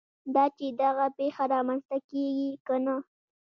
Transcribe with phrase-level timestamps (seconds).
[0.35, 2.95] دا چې دغه پېښه رامنځته کېږي که نه.